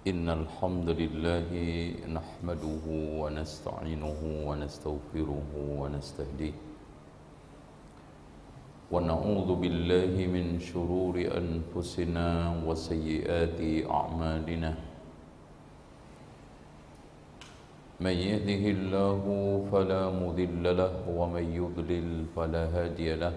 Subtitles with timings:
[0.00, 1.52] إن الحمد لله
[2.08, 2.84] نحمده
[3.20, 6.56] ونستعينه ونستغفره ونستهديه.
[8.92, 12.28] ونعوذ بالله من شرور أنفسنا
[12.64, 14.72] وسيئات أعمالنا.
[18.00, 19.22] من يهده الله
[19.68, 23.36] فلا مضل له ومن يضلل فلا هادي له.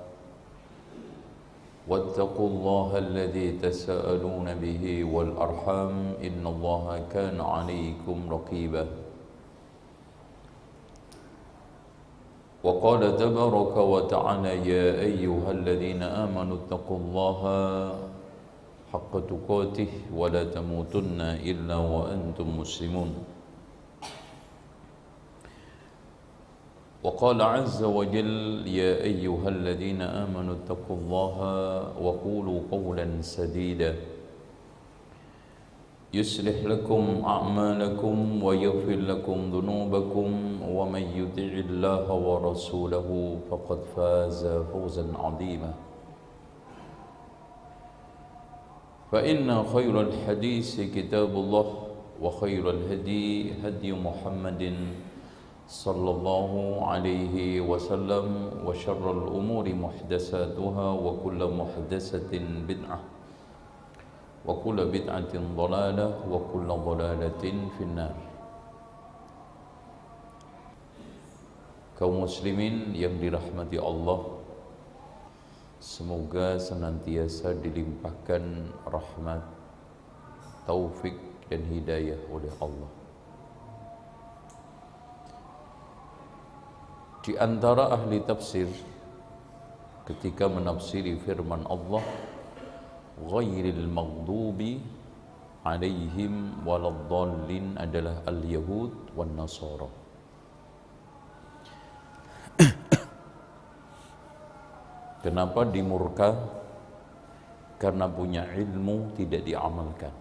[1.91, 8.85] واتقوا الله الذي تساءلون به والأرحام إن الله كان عليكم رقيبا.
[12.63, 17.41] وقال تبارك وتعالى يا أيها الذين آمنوا اتقوا الله
[18.93, 23.11] حق تقاته ولا تموتن إلا وأنتم مسلمون.
[27.03, 31.37] وقال عز وجل يا أيها الذين آمنوا اتقوا الله
[31.97, 33.95] وقولوا قولا سديدا.
[36.13, 40.29] يصلح لكم أعمالكم ويغفر لكم ذنوبكم
[40.69, 45.73] ومن يطع الله ورسوله فقد فاز فوزا عظيما.
[49.11, 51.67] فإن خير الحديث كتاب الله
[52.21, 54.75] وخير الهدي هدي محمد
[55.66, 56.52] صلى الله
[56.86, 58.26] عليه وسلم
[58.62, 62.32] وشر الأمور محدثاتها وكل محدثة
[62.70, 63.00] بدعة
[64.46, 67.44] وكل بدعة ضلالة وكل ضلالة
[67.74, 68.16] في النار
[71.96, 74.36] kaum muslimin yang dirahmati Allah
[75.76, 79.44] Semoga senantiasa dilimpahkan rahmat,
[80.64, 81.14] taufik
[81.52, 82.99] dan hidayah oleh Allah
[87.21, 88.65] Di antara ahli tafsir
[90.09, 92.01] ketika menafsiri firman Allah
[93.21, 94.81] ghairil maghdubi
[95.61, 99.85] alaihim waladdallin adalah al-yahud wan nasara
[105.21, 106.33] Kenapa dimurka?
[107.77, 110.13] Karena punya ilmu tidak diamalkan.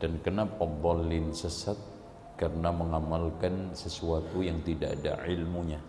[0.00, 1.97] Dan kenapa bolin sesat?
[2.38, 5.82] Karena mengamalkan sesuatu yang tidak ada ilmunya.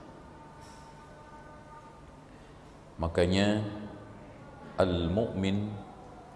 [2.97, 3.63] Makanya
[4.81, 5.69] al-mu'min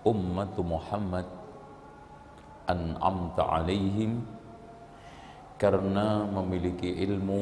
[0.06, 1.25] ummatu Muhammad
[2.69, 4.24] an'amta alaihim
[5.60, 7.39] karena memiliki ilmu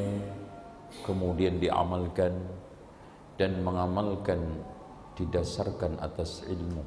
[1.06, 2.34] kemudian diamalkan
[3.38, 4.38] dan mengamalkan
[5.18, 6.82] didasarkan atas ilmu.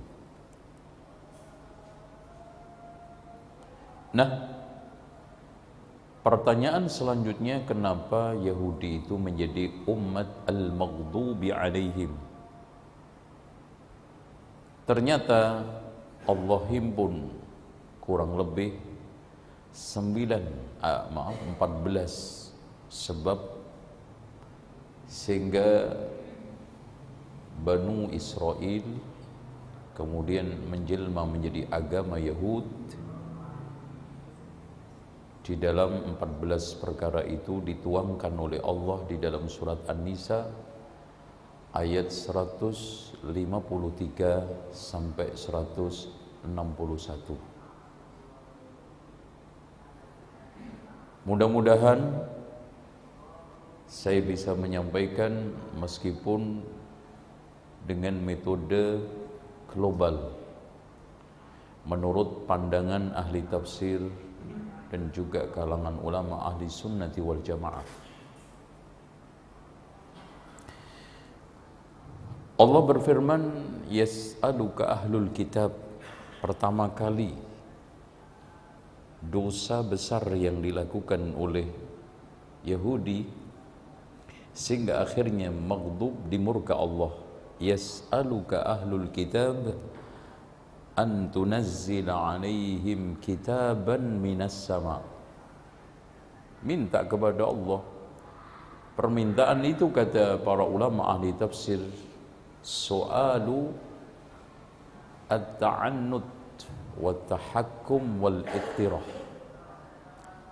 [4.15, 4.54] Nah,
[6.25, 12.17] pertanyaan selanjutnya kenapa Yahudi itu menjadi umat al-maghdubi alaihim?
[14.89, 15.61] Ternyata
[16.25, 17.29] Allah himpun
[18.01, 18.73] kurang lebih
[19.69, 22.49] 9 ah, maaf 14
[22.89, 23.37] sebab
[25.05, 25.93] sehingga
[27.61, 28.85] Banu Israel
[29.93, 32.65] kemudian menjelma menjadi agama Yahud
[35.45, 40.49] di dalam 14 perkara itu dituangkan oleh Allah di dalam surat An-Nisa
[41.69, 43.29] ayat 153
[44.73, 46.49] sampai 160
[51.29, 52.25] Mudah-mudahan
[53.85, 56.65] saya bisa menyampaikan meskipun
[57.85, 58.97] dengan metode
[59.69, 60.33] global.
[61.85, 64.24] Menurut pandangan ahli tafsir
[64.95, 67.83] dan juga kalangan ulama ahli sunnati wal jamaah.
[72.55, 73.43] Allah berfirman
[73.91, 75.75] yas'aluka ahlul kitab.
[76.39, 77.35] Pertama kali
[79.19, 81.67] dosa besar yang dilakukan oleh
[82.63, 83.27] Yahudi
[84.55, 87.11] sehingga akhirnya maghdub di murka Allah.
[87.59, 89.75] Yas'aluka ahlul kitab
[90.95, 95.03] an tunazzila alaihim kitaban minas sama
[96.65, 97.81] minta kepada Allah.
[98.95, 101.83] Permintaan itu kata para ulama ahli tafsir
[102.63, 103.75] soalu
[105.27, 106.23] at-ta'annud
[106.95, 109.03] wa tahakkum wal iktirah.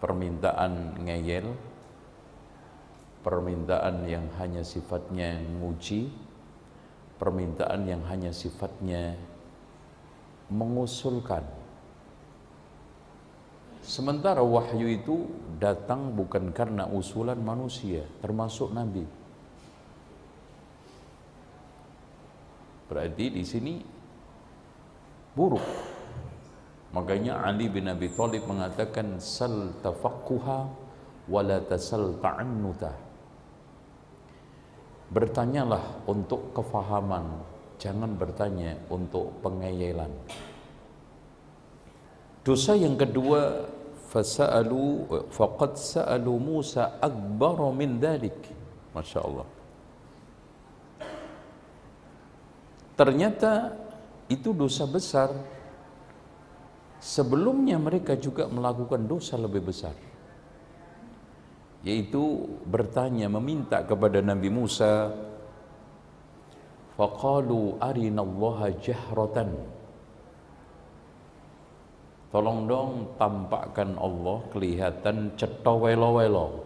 [0.04, 1.48] Permintaan ngeyel
[3.24, 6.12] permintaan yang hanya sifatnya nguji
[7.16, 9.16] permintaan yang hanya sifatnya
[10.54, 11.42] mengusulkan.
[13.84, 15.28] Sementara wahyu itu
[15.60, 19.04] datang bukan karena usulan manusia termasuk nabi.
[22.88, 23.74] Berarti di sini
[25.34, 25.66] buruk.
[26.94, 30.70] Makanya Ali bin Abi Thalib mengatakan sal tafaqquha
[31.26, 32.94] wala tasal ta'annuta.
[35.10, 37.42] Bertanyalah untuk kefahaman,
[37.84, 40.08] jangan bertanya untuk pengeyelan.
[42.48, 43.68] Dosa yang kedua
[44.08, 48.40] fasalu faqad sa'alu Musa akbar min dalik.
[48.96, 49.48] Masya Allah.
[52.96, 53.74] Ternyata
[54.32, 55.34] itu dosa besar
[57.04, 59.92] sebelumnya mereka juga melakukan dosa lebih besar
[61.84, 65.12] yaitu bertanya meminta kepada Nabi Musa
[66.98, 69.54] faqalu arinallaha jahratan.
[72.34, 76.66] Tolong dong tampakkan Allah kelihatan cetowelo-welo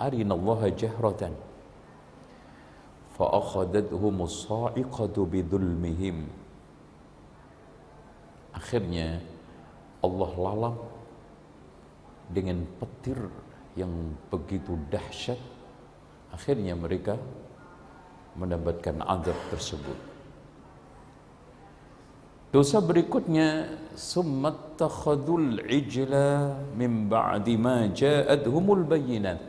[0.00, 1.36] arinallaha jahratan.
[3.12, 6.42] Fa akhadathum sa'iqatu bidulmihim
[8.56, 9.20] akhirnya
[10.04, 10.78] Allah lalang
[12.32, 13.18] dengan petir
[13.76, 13.90] yang
[14.28, 15.40] begitu dahsyat.
[16.32, 17.16] Akhirnya mereka
[18.36, 19.98] mendapatkan azab tersebut.
[22.52, 23.64] Dosa berikutnya
[23.96, 29.40] summat takhadul ijla min ba'di ma ja'adhumul bayyinat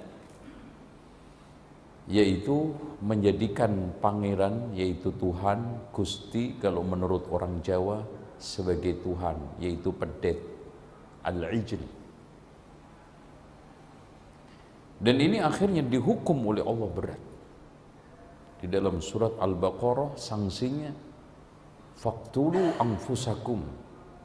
[2.08, 2.72] yaitu
[3.04, 8.08] menjadikan pangeran yaitu Tuhan Gusti kalau menurut orang Jawa
[8.40, 10.40] sebagai Tuhan yaitu pedet
[11.28, 11.84] al-ijl.
[15.04, 17.33] Dan ini akhirnya dihukum oleh Allah berat
[18.64, 20.88] di dalam surat Al-Baqarah sanksinya
[22.00, 23.60] faktulu anfusakum.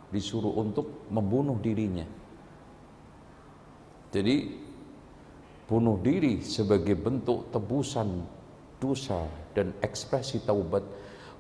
[0.08, 2.06] Disuruh untuk membunuh dirinya.
[4.08, 4.36] Jadi
[5.68, 8.24] bunuh diri sebagai bentuk tebusan
[8.80, 10.80] dosa dan ekspresi taubat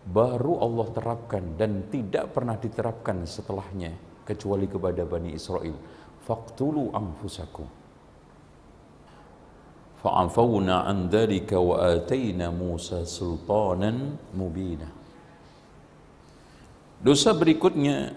[0.04, 3.96] baru Allah terapkan dan tidak pernah diterapkan setelahnya
[4.28, 5.72] kecuali kepada Bani Israel.
[6.28, 7.87] Faqtulu anfusakum
[10.86, 14.86] an dhalika wa atayna Musa sultanan mubina
[17.02, 18.14] dosa berikutnya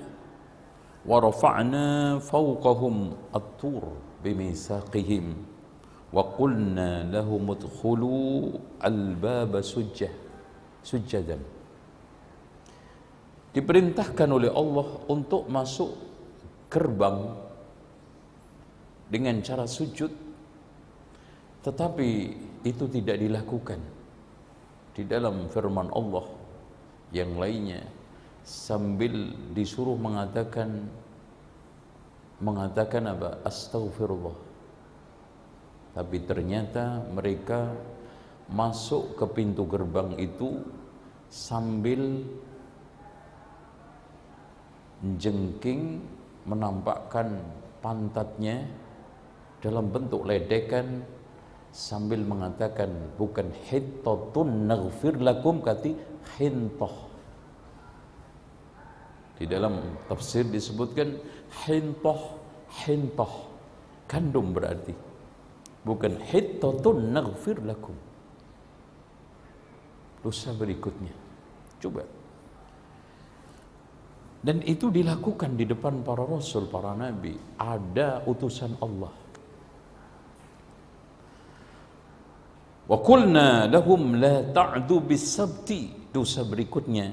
[2.22, 5.34] fawqahum at-tur bimisaqihim
[6.14, 10.14] wa qulna lahum udkhulu al-baba sujjah
[10.86, 11.42] sujjadan
[13.58, 15.92] diperintahkan oleh Allah untuk masuk
[16.70, 17.36] gerbang
[19.12, 20.31] dengan cara sujud
[21.62, 22.10] tetapi
[22.66, 23.82] itu tidak dilakukan
[24.98, 26.26] di dalam firman Allah
[27.14, 27.86] yang lainnya.
[28.42, 30.90] Sambil disuruh mengatakan
[32.42, 33.38] mengatakan apa?
[33.46, 34.34] Astaghfirullah.
[35.94, 37.70] Tapi ternyata mereka
[38.50, 40.66] masuk ke pintu gerbang itu
[41.30, 42.26] sambil
[45.22, 46.02] jengking
[46.44, 47.38] menampakkan
[47.86, 48.66] pantatnya
[49.62, 51.06] dalam bentuk ledekan
[51.72, 55.96] sambil mengatakan bukan hittatun naghfir lakum kati
[56.38, 57.10] hintoh.
[59.40, 61.18] Di dalam tafsir disebutkan
[61.66, 62.38] hintoh
[62.86, 63.50] hintoh.
[64.06, 64.94] Kandung berarti.
[65.82, 67.96] Bukan hittatun naghfir lakum.
[70.22, 71.16] Dosa berikutnya.
[71.82, 72.06] Coba.
[74.42, 77.34] Dan itu dilakukan di depan para rasul, para nabi.
[77.58, 79.21] Ada utusan Allah.
[82.92, 86.12] Wa qulna lahum la ta'du bis-sabti.
[86.12, 87.08] Dosa berikutnya,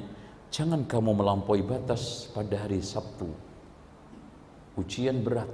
[0.50, 3.30] jangan kamu melampaui batas pada hari Sabtu.
[4.74, 5.46] Ujian berat.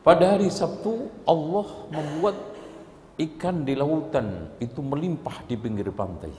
[0.00, 2.40] Pada hari Sabtu Allah membuat
[3.20, 6.32] ikan di lautan itu melimpah di pinggir pantai.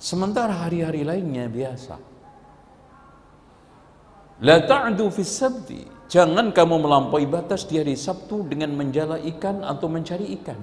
[0.00, 1.96] Sementara hari-hari lainnya biasa.
[4.40, 5.93] La ta'du fi sabti.
[6.14, 10.60] Jangan kamu melampaui batas di hari Sabtu dengan menjala ikan atau mencari ikan.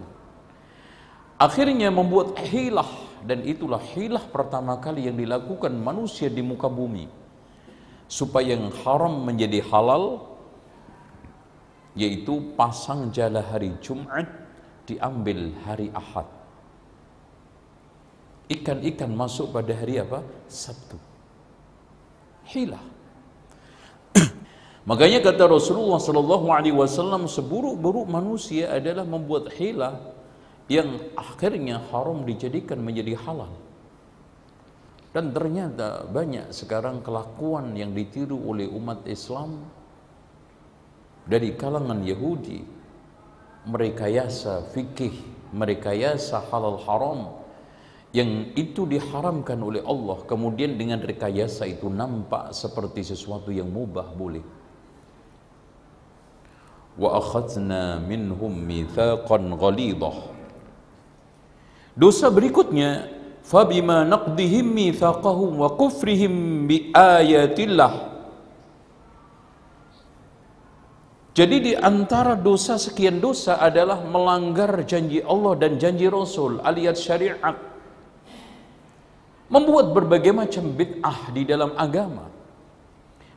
[1.36, 2.88] Akhirnya membuat hilah
[3.27, 7.12] dan itulah hilah pertama kali yang dilakukan manusia di muka bumi.
[8.08, 10.24] Supaya yang haram menjadi halal
[12.00, 14.27] yaitu pasang jala hari Jumat
[14.88, 16.27] diambil hari Ahad
[18.51, 20.20] ikan-ikan masuk pada hari apa?
[20.51, 21.00] Sabtu.
[22.51, 22.84] Hilah.
[24.81, 30.01] Makanya kata Rasulullah sallallahu alaihi wasallam seburuk-buruk manusia adalah membuat hilah
[30.65, 33.53] yang akhirnya haram dijadikan menjadi halal.
[35.13, 39.69] Dan ternyata banyak sekarang kelakuan yang ditiru oleh umat Islam
[41.29, 42.81] dari kalangan Yahudi.
[43.61, 45.13] Merekayasa fikih,
[45.53, 47.38] merekayasa halal haram,
[48.09, 50.25] yang itu diharamkan oleh Allah.
[50.25, 54.61] Kemudian dengan rekayasa itu nampak seperti sesuatu yang mubah boleh
[57.00, 60.17] wa akhadna minhum mithaqan ghalidah
[61.95, 63.07] dosa berikutnya
[63.43, 66.91] fabima naqdihim mithaqahum wa kufrihim bi
[71.31, 77.55] jadi di antara dosa sekian dosa adalah melanggar janji Allah dan janji Rasul alias syariat.
[79.48, 82.27] Membuat berbagai macam bid'ah di dalam agama.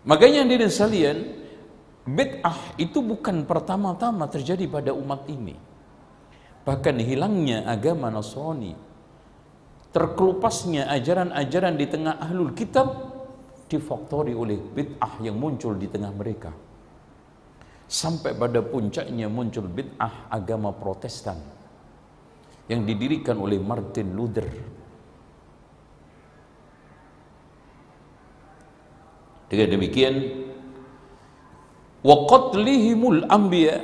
[0.06, 1.43] Makanya diri sekalian,
[2.04, 5.56] bid'ah itu bukan pertama-tama terjadi pada umat ini.
[6.64, 8.72] Bahkan hilangnya agama Nasrani,
[9.92, 12.88] terkelupasnya ajaran-ajaran di tengah ahlul kitab
[13.68, 16.52] difaktori oleh bid'ah yang muncul di tengah mereka.
[17.84, 21.36] Sampai pada puncaknya muncul bid'ah agama protestan
[22.64, 24.48] yang didirikan oleh Martin Luther
[29.54, 30.14] Dengan demikian
[32.04, 33.80] wa qatlihimul anbiya.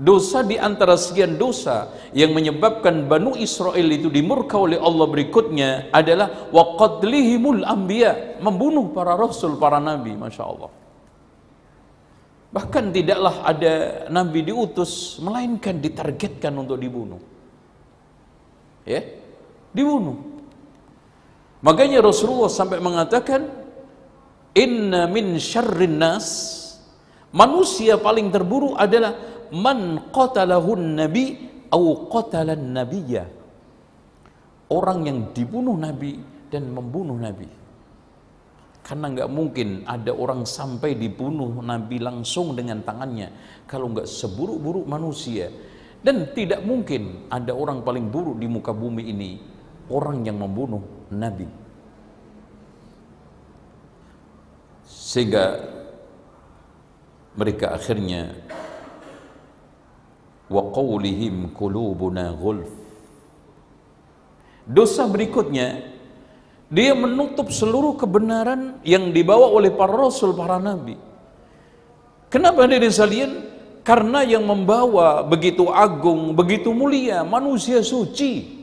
[0.00, 6.48] Dosa di antara sekian dosa yang menyebabkan Banu Israel itu dimurka oleh Allah berikutnya adalah
[6.48, 10.72] wa qatlihimul anbiya membunuh para rasul para nabi Masya Allah
[12.50, 17.22] bahkan tidaklah ada nabi diutus melainkan ditargetkan untuk dibunuh.
[18.82, 19.06] Ya
[19.70, 20.18] dibunuh.
[21.62, 23.46] Makanya Rasulullah sampai mengatakan
[24.50, 26.58] Inna min syarrin nas
[27.34, 29.16] manusia paling terburuk adalah
[29.54, 31.24] man qatalahun nabi
[31.70, 33.24] au qatalan nabiyya.
[34.70, 36.14] Orang yang dibunuh nabi
[36.46, 37.46] dan membunuh nabi.
[38.86, 43.30] Karena nggak mungkin ada orang sampai dibunuh nabi langsung dengan tangannya
[43.66, 45.46] kalau nggak seburuk-buruk manusia
[46.02, 49.30] dan tidak mungkin ada orang paling buruk di muka bumi ini
[49.90, 50.82] orang yang membunuh
[51.14, 51.60] nabi.
[55.10, 55.58] sehingga
[57.40, 58.36] mereka akhirnya
[60.52, 62.68] wa qawlihim qulubuna ghulf.
[64.68, 65.80] Dosa berikutnya
[66.68, 71.00] dia menutup seluruh kebenaran yang dibawa oleh para rasul para nabi.
[72.28, 73.32] Kenapa hadirin sekalian
[73.82, 78.60] karena yang membawa begitu agung begitu mulia manusia suci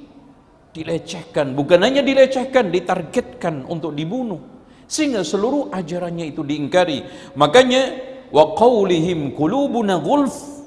[0.72, 1.58] dilecehkan.
[1.58, 4.40] Bukan hanya dilecehkan ditargetkan untuk dibunuh.
[4.88, 7.04] Sehingga seluruh ajarannya itu diingkari.
[7.36, 10.58] Makanya wa qaulihim qulubuna gulf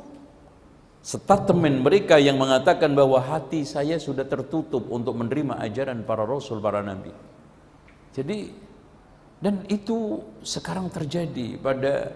[1.00, 6.84] statement mereka yang mengatakan bahwa hati saya sudah tertutup untuk menerima ajaran para rasul para
[6.84, 7.12] nabi.
[8.12, 8.52] Jadi
[9.40, 12.12] dan itu sekarang terjadi pada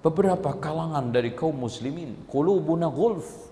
[0.00, 2.24] beberapa kalangan dari kaum muslimin.
[2.24, 3.43] Qulubuna gulf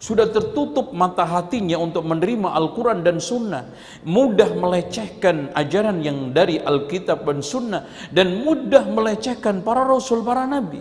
[0.00, 3.68] sudah tertutup mata hatinya untuk menerima Al-Quran dan Sunnah,
[4.00, 10.80] mudah melecehkan ajaran yang dari Alkitab dan Sunnah, dan mudah melecehkan para Rasul, para Nabi.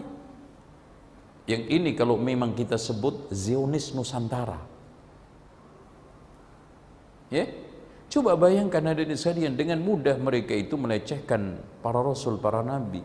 [1.51, 4.63] Yang ini kalau memang kita sebut Zionis Nusantara.
[7.27, 7.43] Ya,
[8.07, 13.03] coba bayangkan ada di sekalian dengan mudah mereka itu melecehkan para Rasul, para Nabi.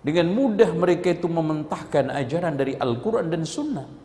[0.00, 3.99] Dengan mudah mereka itu mementahkan ajaran dari Al-Quran dan Sunnah.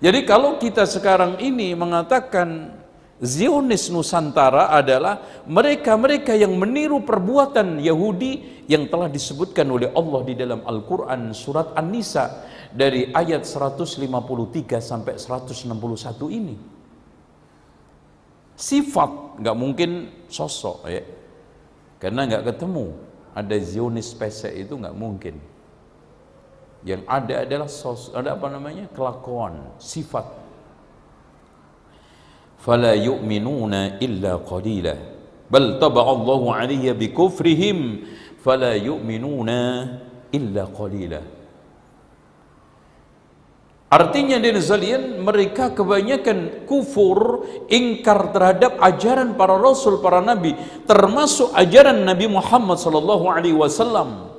[0.00, 2.72] Jadi kalau kita sekarang ini mengatakan
[3.20, 10.64] Zionis Nusantara adalah mereka-mereka yang meniru perbuatan Yahudi yang telah disebutkan oleh Allah di dalam
[10.64, 14.00] Al-Quran surat An-Nisa dari ayat 153
[14.80, 15.68] sampai 161
[16.32, 16.56] ini.
[18.56, 19.90] Sifat, nggak mungkin
[20.32, 21.04] sosok ya.
[22.00, 22.96] Karena nggak ketemu.
[23.36, 25.36] Ada Zionis pesek itu nggak mungkin
[26.80, 28.88] yang ada adalah sos, ada apa namanya?
[28.96, 30.24] Kelakuan sifat.
[32.60, 34.96] Fala yu'minuna illa qalila.
[35.50, 38.04] Bal taba'a Allahu 'alayya bi kufrihim.
[38.40, 39.60] Fala yu'minuna
[40.32, 41.20] illa qalila.
[43.90, 50.54] Artinya di zalian mereka kebanyakan kufur, ingkar terhadap ajaran para rasul, para nabi,
[50.86, 54.29] termasuk ajaran Nabi Muhammad sallallahu alaihi wasallam.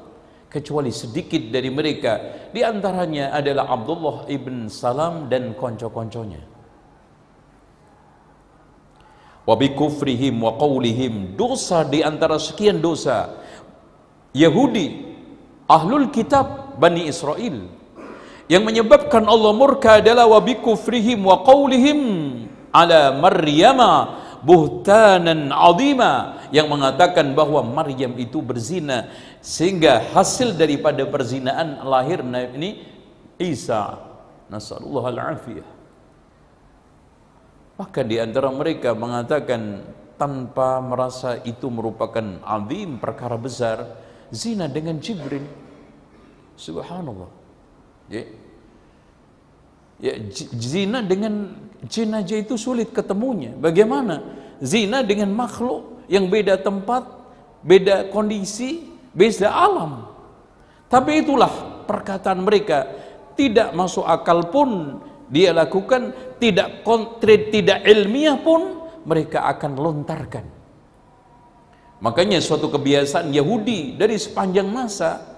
[0.52, 2.20] Kecuali sedikit dari mereka,
[2.52, 6.44] di antaranya adalah Abdullah ibn Salam dan konco-konconya.
[9.48, 13.32] Wa bikufrihim wa qawlihim dosa di antara sekian dosa.
[14.36, 15.08] Yahudi
[15.72, 17.72] ahlul kitab Bani Israel
[18.52, 22.00] yang menyebabkan Allah murka adalah wa bikufrihim wa qawlihim
[22.76, 32.26] ala Maryama buhtanan azima yang mengatakan bahwa Maryam itu berzina sehingga hasil daripada perzinaan lahir
[32.58, 32.84] ini
[33.38, 33.98] Isa
[34.50, 35.82] nasallallahu al-afiyah
[37.82, 39.82] maka di antara mereka mengatakan
[40.22, 43.98] tanpa merasa itu merupakan azim perkara besar
[44.30, 45.50] zina dengan Jibril.
[46.54, 47.26] Subhanallah.
[48.06, 48.30] Ya.
[50.02, 50.18] Ya,
[50.58, 51.54] zina dengan
[51.86, 53.54] jin aja itu sulit ketemunya.
[53.54, 54.26] Bagaimana?
[54.58, 57.06] Zina dengan makhluk yang beda tempat,
[57.62, 60.10] beda kondisi, beda alam.
[60.90, 62.90] Tapi itulah perkataan mereka
[63.38, 65.00] tidak masuk akal pun
[65.32, 66.12] dia lakukan
[66.44, 70.46] tidak konkret, tidak ilmiah pun mereka akan lontarkan.
[72.04, 75.31] Makanya suatu kebiasaan Yahudi dari sepanjang masa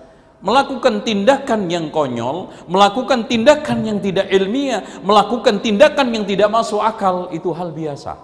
[0.43, 7.31] melakukan tindakan yang konyol, melakukan tindakan yang tidak ilmiah, melakukan tindakan yang tidak masuk akal
[7.31, 8.19] itu hal biasa.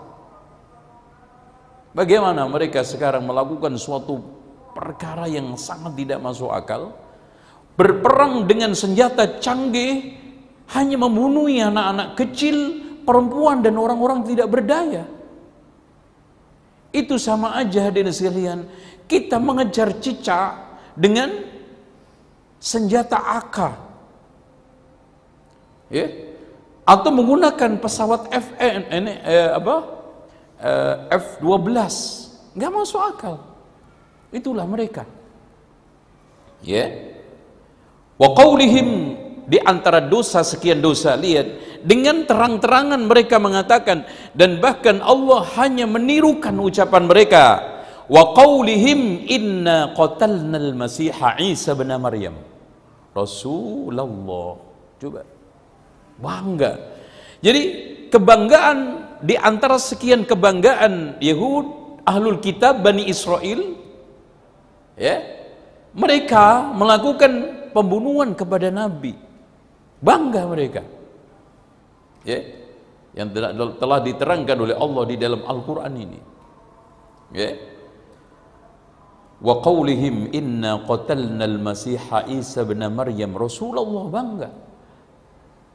[1.95, 4.19] Bagaimana mereka sekarang melakukan suatu
[4.75, 6.93] perkara yang sangat tidak masuk akal?
[7.79, 10.19] Berperang dengan senjata canggih
[10.75, 15.07] hanya membunuh anak-anak kecil, perempuan dan orang-orang tidak berdaya.
[16.91, 18.67] Itu sama aja hadirin sekalian,
[19.07, 20.51] kita mengejar cicak
[20.99, 21.58] dengan
[22.59, 23.57] senjata AK.
[25.89, 26.07] Ya.
[26.85, 29.75] Atau menggunakan pesawat FN ini eh, apa?
[30.59, 31.69] Eh, F12.
[32.53, 33.35] Enggak masuk akal.
[34.29, 35.07] Itulah mereka.
[36.61, 37.15] Ya.
[38.19, 39.15] Wa qaulihim
[39.49, 44.05] di antara dosa sekian dosa lihat dengan terang-terangan mereka mengatakan
[44.37, 47.45] dan bahkan Allah hanya menirukan ucapan mereka
[48.05, 52.48] wa qaulihim inna qatalna al-masiha Isa bin Maryam
[53.15, 54.07] Rasulullah
[54.99, 55.21] coba
[56.19, 56.71] bangga
[57.39, 57.61] jadi
[58.11, 58.77] kebanggaan
[59.23, 61.65] di antara sekian kebanggaan Yahud
[62.03, 63.75] ahlul kitab Bani Israel
[64.99, 65.19] ya
[65.95, 67.31] mereka melakukan
[67.73, 69.29] pembunuhan kepada Nabi
[69.99, 70.81] Bangga mereka.
[72.23, 72.39] Ya.
[73.15, 73.29] Yang
[73.75, 76.19] telah, diterangkan oleh Allah di dalam Al-Qur'an ini.
[77.35, 77.51] Ya.
[79.39, 84.49] Wa qaulihim inna qatalna al-masiha Isa bin Maryam Rasulullah bangga.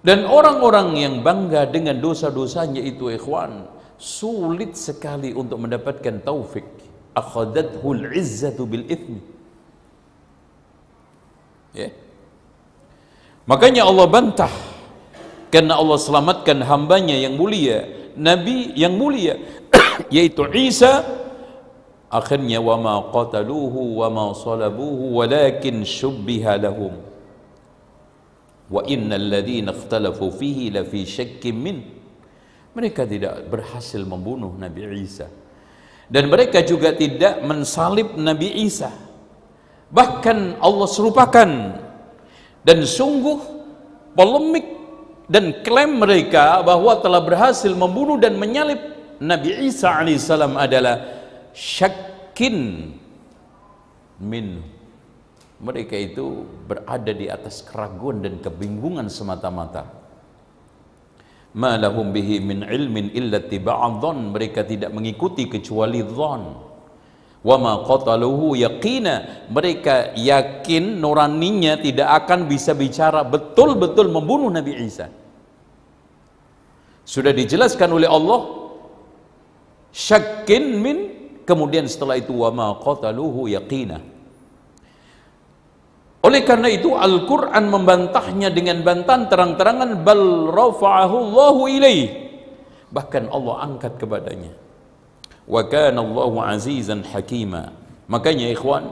[0.05, 3.65] Dan orang-orang yang bangga dengan dosa-dosanya itu ikhwan
[3.97, 6.69] sulit sekali untuk mendapatkan taufik.
[7.17, 9.23] Akhadathu al-izzatu bil ithmi.
[11.73, 11.89] Ya.
[13.49, 14.53] Makanya Allah bantah
[15.49, 19.41] karena Allah selamatkan hambanya yang mulia, Nabi yang mulia
[20.15, 21.24] yaitu Isa
[22.15, 26.95] akhirnya wa ma qataluhu wa ma salabuhu walakin syubbiha lahum.
[28.71, 31.79] Wa innal ladzina ikhtalafu fihi la fi syakkin min.
[32.75, 35.27] Mereka tidak berhasil membunuh Nabi Isa.
[36.07, 38.95] Dan mereka juga tidak mensalib Nabi Isa.
[39.91, 41.51] Bahkan Allah serupakan.
[42.65, 43.39] Dan sungguh
[44.17, 44.67] polemik
[45.29, 48.81] dan klaim mereka bahwa telah berhasil membunuh dan menyalib
[49.21, 51.24] Nabi Isa alaihissalam adalah
[51.55, 52.91] syakin
[54.19, 54.47] min
[55.63, 59.87] mereka itu berada di atas keraguan dan kebingungan semata-mata.
[61.55, 66.43] Ma lahum bihi min ilmin illa tiba'adhan mereka tidak mengikuti kecuali dhan.
[67.45, 68.59] Wa ma qataluhu
[69.55, 75.07] mereka yakin nuraninya tidak akan bisa bicara betul-betul membunuh Nabi Isa.
[77.07, 78.41] Sudah dijelaskan oleh Allah
[79.95, 81.14] syakkin min
[81.45, 84.01] kemudian setelah itu wa ma qataluhu yaqina.
[86.25, 92.09] Oleh karena itu Al-Quran membantahnya dengan bantahan terang-terangan bal rafa'ahu Allahu ilaih.
[92.89, 94.57] Bahkan Allah angkat kepadanya.
[95.45, 97.77] Wa kana Allahu azizan hakima.
[98.09, 98.89] Makanya ikhwan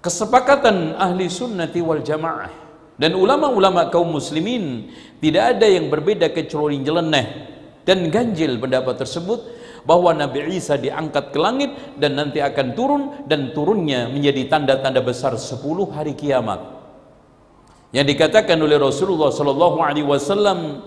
[0.00, 2.48] kesepakatan ahli sunnati wal jamaah
[2.96, 4.88] dan ulama-ulama kaum muslimin
[5.20, 7.26] tidak ada yang berbeda kecuali nyeleneh
[7.84, 13.52] dan ganjil pendapat tersebut bahwa Nabi Isa diangkat ke langit dan nanti akan turun dan
[13.56, 15.60] turunnya menjadi tanda-tanda besar 10
[15.92, 16.80] hari kiamat.
[17.90, 20.86] Yang dikatakan oleh Rasulullah sallallahu alaihi wasallam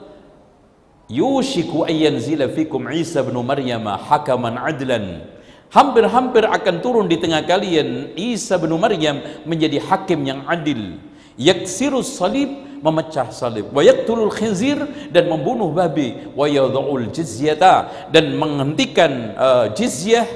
[1.11, 5.27] yushiku ayyanzila fikum Isa bin Maryam hakaman adlan.
[5.73, 11.01] Hampir-hampir akan turun di tengah kalian Isa bin Maryam menjadi hakim yang adil.
[11.33, 13.71] Yaksirus salib memecah salib.
[13.71, 14.83] Wa yaqtulul khinzir
[15.15, 16.35] dan membunuh babi.
[16.35, 20.27] Wa yadhul jizyata dan menghentikan uh, jizyah.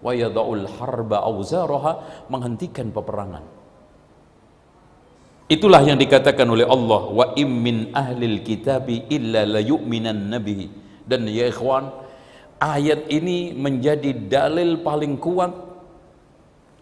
[0.00, 3.44] Wa yadhul harba auzaraha menghentikan peperangan.
[5.44, 10.72] Itulah yang dikatakan oleh Allah wa im min ahlil kitabi illa la yu'minan nabi
[11.04, 11.92] dan ya ikhwan
[12.56, 15.52] ayat ini menjadi dalil paling kuat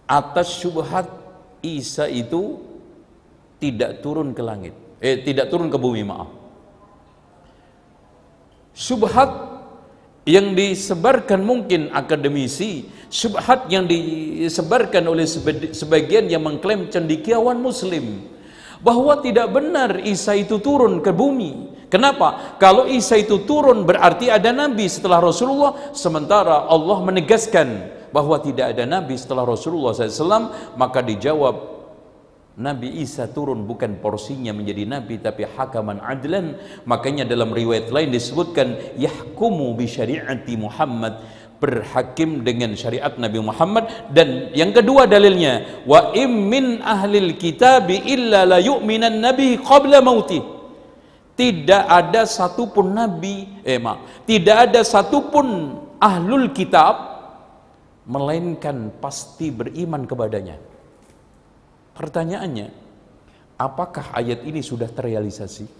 [0.06, 1.10] atas syubhat
[1.62, 2.62] Isa itu
[3.58, 6.30] tidak turun ke langit eh tidak turun ke bumi maaf
[8.70, 9.30] subhat
[10.22, 15.26] yang disebarkan mungkin akademisi subhat yang disebarkan oleh
[15.74, 18.30] sebagian yang mengklaim cendikiawan muslim
[18.78, 22.56] bahwa tidak benar Isa itu turun ke bumi Kenapa?
[22.56, 27.68] Kalau Isa itu turun berarti ada nabi setelah Rasulullah sementara Allah menegaskan
[28.08, 31.71] bahwa tidak ada nabi setelah Rasulullah SAW maka dijawab
[32.52, 36.60] Nabi Isa turun bukan porsinya menjadi nabi tapi hakaman adlan.
[36.84, 41.16] Makanya dalam riwayat lain disebutkan yahkumu bi syariati Muhammad.
[41.62, 44.10] Berhakim dengan syariat Nabi Muhammad.
[44.10, 50.42] Dan yang kedua dalilnya wa im min ahlil kitabi illa la yu'minan nabi qabla mauti.
[51.32, 56.94] Tidak ada satupun nabi eh maaf tidak ada satupun ahlul kitab
[58.04, 60.60] melainkan pasti beriman kepadanya
[62.02, 62.66] Pertanyaannya,
[63.54, 65.70] apakah ayat ini sudah terrealisasi?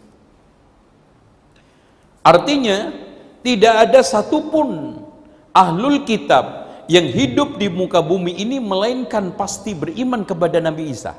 [2.22, 2.94] Artinya,
[3.42, 5.02] tidak ada satupun
[5.50, 11.18] ahlul kitab yang hidup di muka bumi ini melainkan pasti beriman kepada Nabi Isa.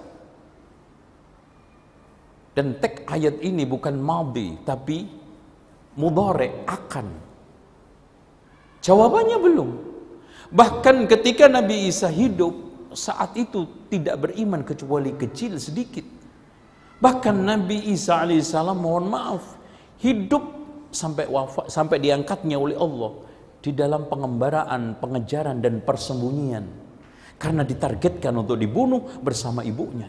[2.56, 5.04] Dan tek ayat ini bukan madi tapi
[6.00, 7.08] mudore akan.
[8.80, 9.70] Jawabannya belum.
[10.48, 12.63] Bahkan ketika Nabi Isa hidup,
[12.94, 16.06] saat itu tidak beriman kecuali kecil sedikit.
[17.04, 19.44] Bahkan Nabi Isa alaihissalam mohon maaf
[20.00, 20.44] hidup
[20.94, 23.12] sampai wafat sampai diangkatnya oleh Allah
[23.60, 26.66] di dalam pengembaraan, pengejaran dan persembunyian
[27.40, 30.08] karena ditargetkan untuk dibunuh bersama ibunya.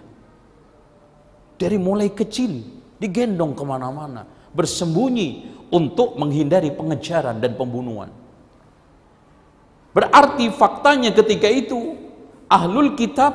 [1.55, 2.63] Dari mulai kecil
[2.99, 8.11] digendong ke mana-mana, bersembunyi untuk menghindari pengejaran dan pembunuhan.
[9.95, 12.04] Berarti faktanya ketika itu
[12.55, 13.35] ahlul kitab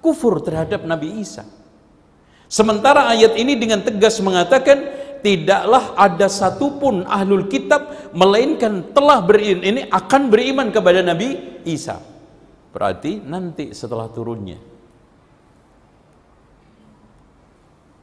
[0.00, 1.44] kufur terhadap Nabi Isa.
[2.48, 4.88] Sementara ayat ini dengan tegas mengatakan
[5.20, 12.00] tidaklah ada satupun ahlul kitab melainkan telah beriman ini akan beriman kepada Nabi Isa.
[12.72, 14.56] Berarti nanti setelah turunnya.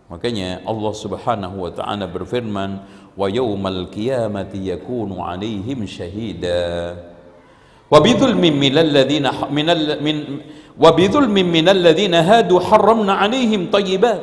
[0.05, 2.85] Makanya Allah Subhanahu wa taala berfirman,
[3.17, 6.93] "Wa yaumal qiyamati yakunu 'alaihim syahida."
[7.90, 9.66] وبظلم من الذين من
[9.98, 10.16] من
[10.78, 14.22] وبظلم من الذين هادوا حرمنا عليهم طيبات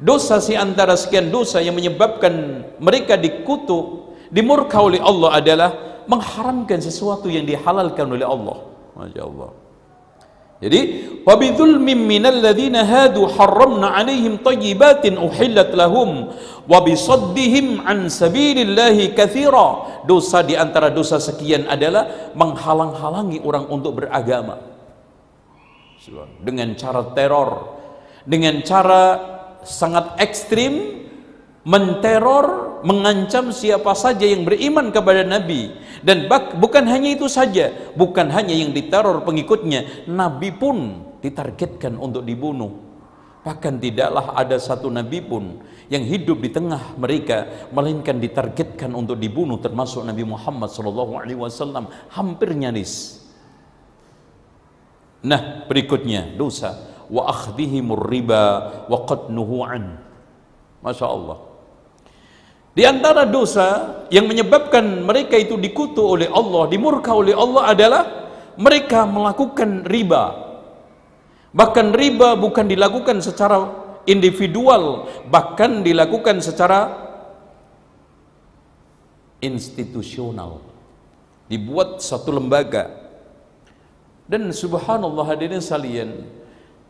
[0.00, 5.70] dosa si antara sekian dosa yang menyebabkan mereka dikutuk dimurka oleh Allah adalah
[6.08, 8.64] mengharamkan sesuatu yang dihalalkan oleh Allah
[8.96, 9.50] Masya Allah
[10.55, 16.31] Jadi wabidul minal ladzina hadu harramna 'alaihim thayyibatin uhillat lahum
[16.63, 20.01] wa bisaddihim an sabilillahi katsira.
[20.07, 24.63] Dosa di antara dosa sekian adalah menghalang-halangi orang untuk beragama.
[26.39, 27.49] Dengan cara teror,
[28.23, 29.03] dengan cara
[29.65, 31.03] sangat ekstrim
[31.65, 35.71] menteror mengancam siapa saja yang beriman kepada Nabi
[36.05, 36.27] dan
[36.59, 42.85] bukan hanya itu saja, bukan hanya yang diteror pengikutnya, Nabi pun ditargetkan untuk dibunuh.
[43.45, 49.61] Bahkan tidaklah ada satu Nabi pun yang hidup di tengah mereka melainkan ditargetkan untuk dibunuh
[49.61, 53.21] termasuk Nabi Muhammad SAW hampir nyaris.
[55.25, 56.73] Nah berikutnya dosa
[57.09, 58.43] wa akhdihimur riba
[58.89, 58.97] wa.
[60.85, 61.54] Masya Allah
[62.75, 68.03] Di antara dosa yang menyebabkan mereka itu dikutuk oleh Allah, dimurka oleh Allah adalah
[68.59, 70.43] mereka melakukan riba.
[71.55, 73.71] Bahkan riba bukan dilakukan secara
[74.03, 76.91] individual, bahkan dilakukan secara
[79.39, 80.59] institusional.
[81.47, 82.91] Dibuat satu lembaga.
[84.27, 86.27] Dan subhanallah hadirin salian,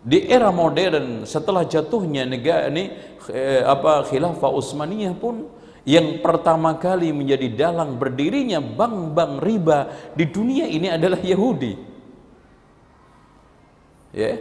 [0.01, 2.89] di era modern setelah jatuhnya negara ini
[3.29, 5.45] eh, apa khilafah Utsmaniyah pun
[5.85, 9.79] yang pertama kali menjadi dalang berdirinya bank-bank riba
[10.17, 11.73] di dunia ini adalah Yahudi.
[14.09, 14.33] Ya.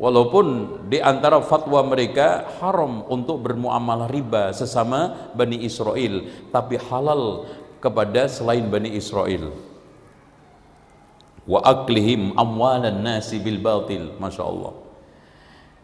[0.00, 0.46] Walaupun
[0.88, 7.44] di antara fatwa mereka haram untuk bermuamalah riba sesama Bani Israel, tapi halal
[7.82, 9.52] kepada selain Bani Israel.
[11.44, 14.72] Wa aklihim amwalan nasi bil batil, Masya Allah.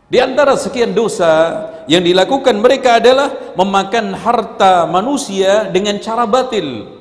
[0.07, 6.95] Di antara sekian dosa yang dilakukan mereka adalah memakan harta manusia dengan cara batil.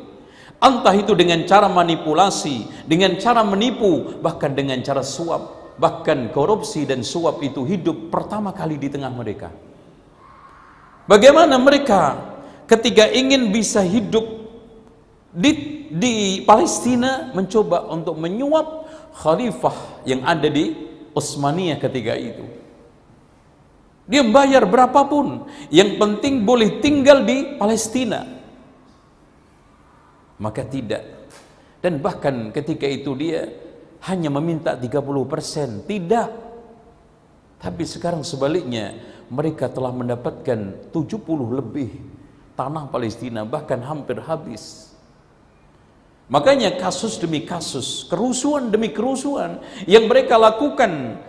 [0.58, 5.78] Entah itu dengan cara manipulasi, dengan cara menipu, bahkan dengan cara suap.
[5.78, 9.54] Bahkan korupsi dan suap itu hidup pertama kali di tengah mereka.
[11.06, 12.18] Bagaimana mereka
[12.66, 14.26] ketika ingin bisa hidup
[15.30, 20.74] di, di Palestina mencoba untuk menyuap khalifah yang ada di
[21.14, 22.65] Utsmaniyah ketika itu.
[24.06, 28.22] Dia bayar berapapun, yang penting boleh tinggal di Palestina.
[30.38, 31.30] Maka tidak.
[31.82, 33.50] Dan bahkan ketika itu dia
[34.06, 36.30] hanya meminta 30%, tidak.
[37.58, 38.94] Tapi sekarang sebaliknya,
[39.26, 41.90] mereka telah mendapatkan 70 lebih
[42.54, 44.94] tanah Palestina, bahkan hampir habis.
[46.26, 51.22] Makanya kasus demi kasus, kerusuhan demi kerusuhan yang mereka lakukan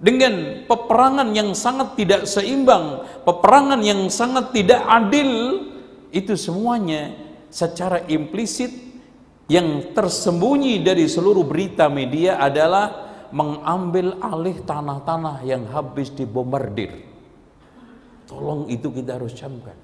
[0.00, 5.60] dengan peperangan yang sangat tidak seimbang, peperangan yang sangat tidak adil,
[6.08, 7.12] itu semuanya
[7.52, 8.72] secara implisit
[9.46, 17.06] yang tersembunyi dari seluruh berita media adalah mengambil alih tanah-tanah yang habis dibombardir.
[18.24, 19.76] Tolong itu kita harus camkan.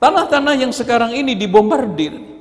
[0.00, 2.39] Tanah-tanah yang sekarang ini dibombardir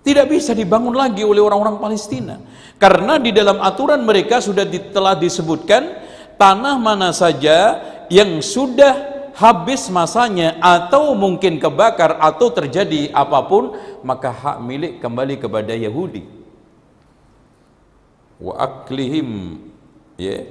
[0.00, 2.40] tidak bisa dibangun lagi oleh orang-orang Palestina.
[2.80, 6.00] Karena di dalam aturan mereka sudah telah disebutkan
[6.40, 7.76] tanah mana saja
[8.08, 15.36] yang sudah habis masanya atau mungkin kebakar atau terjadi apa pun maka hak milik kembali
[15.36, 16.24] kepada Yahudi.
[18.40, 19.60] Wa aklihim
[20.16, 20.44] ya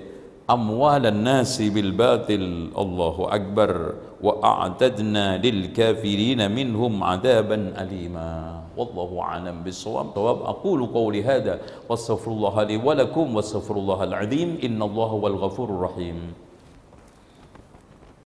[0.46, 8.69] amwalan nasi bil batil Allahu akbar wa a'tadna lil kafirin minhum adaban alima.
[8.80, 10.06] والله أعلم بالصواب.
[10.16, 15.70] صواب أقول قولي هذا وأستغفر الله لي ولكم وأستغفر الله العظيم إن الله هو الغفور
[15.70, 16.49] الرحيم.